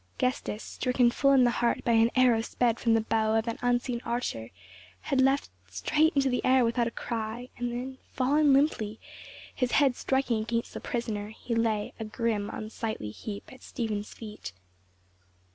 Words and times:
Gestas, 0.17 0.63
stricken 0.63 1.11
full 1.11 1.31
in 1.33 1.43
the 1.43 1.51
heart 1.51 1.83
by 1.83 1.91
an 1.91 2.09
arrow 2.15 2.41
sped 2.41 2.79
from 2.79 2.95
the 2.95 3.01
bow 3.01 3.35
of 3.35 3.47
an 3.47 3.59
unseen 3.61 4.01
archer, 4.03 4.49
had 5.01 5.21
leapt 5.21 5.51
straight 5.69 6.15
into 6.15 6.27
the 6.27 6.43
air 6.43 6.65
without 6.65 6.87
a 6.87 6.97
cry, 6.97 7.49
then 7.59 7.99
falling 8.11 8.51
limply, 8.51 8.99
his 9.53 9.73
head 9.73 9.95
striking 9.95 10.41
against 10.41 10.73
the 10.73 10.79
prisoner, 10.81 11.29
he 11.29 11.53
lay, 11.53 11.93
a 11.99 12.03
grim 12.05 12.49
unsightly 12.51 13.11
heap, 13.11 13.53
at 13.53 13.61
Stephen's 13.61 14.11
feet. 14.11 14.53